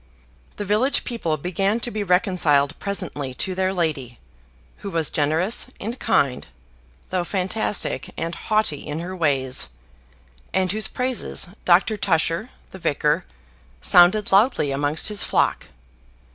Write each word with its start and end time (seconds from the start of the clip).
The 0.55 0.65
village 0.65 1.03
people 1.03 1.37
began 1.37 1.79
to 1.81 1.91
be 1.91 2.01
reconciled 2.01 2.73
presently 2.79 3.35
to 3.35 3.53
their 3.53 3.71
lady, 3.71 4.17
who 4.77 4.89
was 4.89 5.11
generous 5.11 5.67
and 5.79 5.99
kind, 5.99 6.47
though 7.11 7.23
fantastic 7.23 8.09
and 8.17 8.33
haughty, 8.33 8.79
in 8.79 8.97
her 9.01 9.15
ways; 9.15 9.67
and 10.55 10.71
whose 10.71 10.87
praises 10.87 11.49
Dr. 11.65 11.97
Tusher, 11.97 12.49
the 12.71 12.79
Vicar, 12.79 13.25
sounded 13.79 14.31
loudly 14.31 14.71
amongst 14.71 15.09
his 15.09 15.21
flock. 15.23 15.67